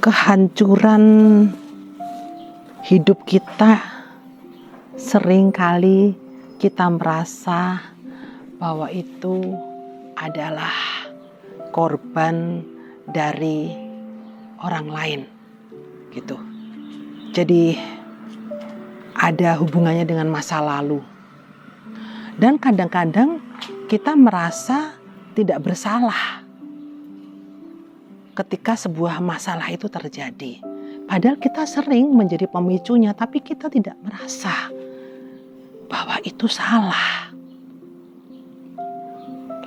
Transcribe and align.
kehancuran 0.00 1.04
hidup 2.88 3.20
kita 3.28 3.84
sering 4.96 5.52
kali 5.52 6.16
kita 6.56 6.88
merasa 6.88 7.84
bahwa 8.56 8.88
itu 8.88 9.60
adalah 10.16 10.72
korban 11.76 12.64
dari 13.04 13.76
orang 14.64 14.88
lain 14.88 15.20
gitu. 16.16 16.40
Jadi 17.36 17.76
ada 19.20 19.60
hubungannya 19.60 20.08
dengan 20.08 20.32
masa 20.32 20.64
lalu. 20.64 21.04
Dan 22.40 22.56
kadang-kadang 22.56 23.36
kita 23.84 24.16
merasa 24.16 24.96
tidak 25.36 25.60
bersalah 25.60 26.39
ketika 28.40 28.72
sebuah 28.72 29.20
masalah 29.20 29.68
itu 29.68 29.84
terjadi. 29.92 30.64
Padahal 31.04 31.36
kita 31.36 31.68
sering 31.68 32.14
menjadi 32.16 32.48
pemicunya, 32.48 33.12
tapi 33.12 33.44
kita 33.44 33.68
tidak 33.68 33.98
merasa 34.00 34.72
bahwa 35.90 36.16
itu 36.24 36.48
salah. 36.48 37.34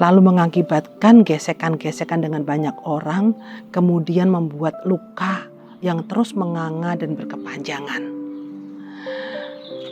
Lalu 0.00 0.20
mengakibatkan 0.32 1.20
gesekan-gesekan 1.26 2.24
dengan 2.24 2.48
banyak 2.48 2.74
orang, 2.88 3.36
kemudian 3.74 4.32
membuat 4.32 4.80
luka 4.88 5.46
yang 5.84 6.06
terus 6.08 6.32
menganga 6.32 6.96
dan 6.96 7.12
berkepanjangan. 7.18 8.02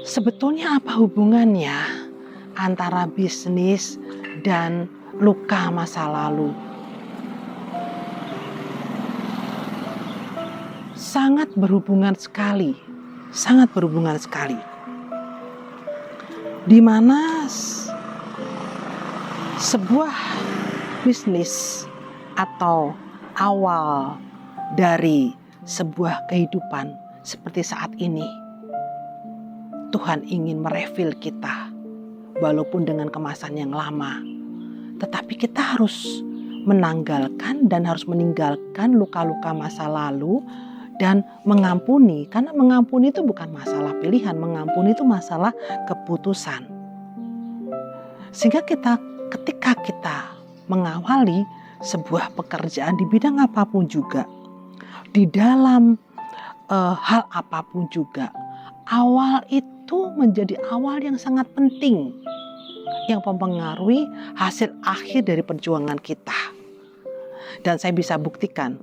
Sebetulnya 0.06 0.80
apa 0.80 0.96
hubungannya 0.96 1.76
antara 2.56 3.04
bisnis 3.10 4.00
dan 4.40 4.88
luka 5.20 5.68
masa 5.68 6.08
lalu? 6.08 6.69
Sangat 11.10 11.50
berhubungan 11.58 12.14
sekali, 12.14 12.78
sangat 13.34 13.66
berhubungan 13.74 14.14
sekali. 14.14 14.54
Di 16.70 16.78
mana 16.78 17.50
sebuah 19.58 20.14
bisnis 21.02 21.82
atau 22.38 22.94
awal 23.42 24.14
dari 24.78 25.34
sebuah 25.66 26.30
kehidupan 26.30 26.94
seperti 27.26 27.66
saat 27.66 27.90
ini, 27.98 28.22
Tuhan 29.90 30.22
ingin 30.30 30.62
merefil 30.62 31.10
kita, 31.18 31.74
walaupun 32.38 32.86
dengan 32.86 33.10
kemasan 33.10 33.58
yang 33.58 33.74
lama, 33.74 34.22
tetapi 35.02 35.34
kita 35.42 35.74
harus 35.74 36.22
menanggalkan 36.70 37.66
dan 37.66 37.82
harus 37.82 38.06
meninggalkan 38.06 38.94
luka-luka 38.94 39.50
masa 39.50 39.90
lalu 39.90 40.38
dan 41.00 41.24
mengampuni 41.48 42.28
karena 42.28 42.52
mengampuni 42.52 43.08
itu 43.08 43.24
bukan 43.24 43.48
masalah 43.48 43.96
pilihan, 44.04 44.36
mengampuni 44.36 44.92
itu 44.92 45.00
masalah 45.00 45.56
keputusan. 45.88 46.68
Sehingga 48.36 48.60
kita 48.60 49.00
ketika 49.32 49.72
kita 49.80 50.16
mengawali 50.68 51.48
sebuah 51.80 52.36
pekerjaan 52.36 53.00
di 53.00 53.08
bidang 53.08 53.40
apa 53.40 53.64
pun 53.64 53.88
juga, 53.88 54.28
di 55.16 55.24
dalam 55.24 55.96
uh, 56.68 56.94
hal 57.00 57.24
apa 57.32 57.64
pun 57.64 57.88
juga, 57.88 58.28
awal 58.92 59.40
itu 59.48 60.12
menjadi 60.20 60.60
awal 60.68 61.00
yang 61.00 61.16
sangat 61.16 61.48
penting 61.56 62.12
yang 63.08 63.24
mempengaruhi 63.24 64.04
hasil 64.36 64.68
akhir 64.84 65.32
dari 65.32 65.40
perjuangan 65.40 65.96
kita. 65.96 66.36
Dan 67.64 67.80
saya 67.80 67.90
bisa 67.90 68.14
buktikan 68.20 68.78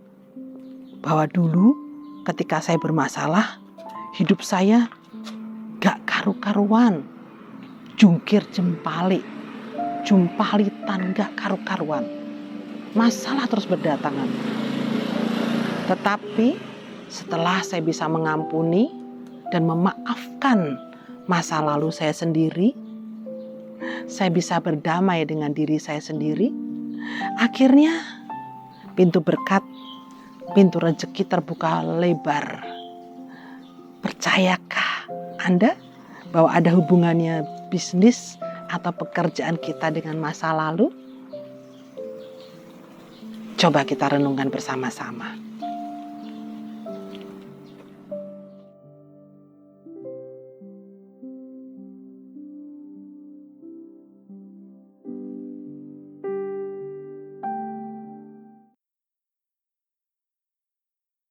bahwa 0.99 1.23
dulu 1.29 1.86
ketika 2.27 2.59
saya 2.59 2.75
bermasalah, 2.75 3.63
hidup 4.19 4.43
saya 4.43 4.91
gak 5.79 6.03
karu-karuan. 6.03 7.07
Jungkir 7.95 8.43
jempali, 8.51 9.23
jumpalitan 10.03 11.15
gak 11.15 11.31
karu-karuan. 11.39 12.03
Masalah 12.91 13.47
terus 13.47 13.63
berdatangan. 13.63 14.27
Tetapi 15.87 16.59
setelah 17.07 17.63
saya 17.63 17.79
bisa 17.79 18.11
mengampuni 18.11 18.91
dan 19.55 19.63
memaafkan 19.63 20.75
masa 21.31 21.63
lalu 21.63 21.95
saya 21.95 22.11
sendiri, 22.11 22.75
saya 24.11 24.27
bisa 24.27 24.59
berdamai 24.59 25.23
dengan 25.23 25.55
diri 25.55 25.79
saya 25.79 26.03
sendiri. 26.03 26.51
Akhirnya 27.39 27.95
pintu 28.99 29.23
berkat 29.23 29.63
pintu 30.55 30.79
rezeki 30.79 31.23
terbuka 31.27 31.83
lebar. 31.83 32.63
Percayakah 33.99 35.09
Anda 35.43 35.75
bahwa 36.31 36.53
ada 36.53 36.71
hubungannya 36.71 37.43
bisnis 37.73 38.39
atau 38.71 38.91
pekerjaan 38.95 39.59
kita 39.59 39.91
dengan 39.91 40.19
masa 40.19 40.53
lalu? 40.55 40.91
Coba 43.57 43.81
kita 43.83 44.13
renungkan 44.13 44.53
bersama-sama. 44.53 45.33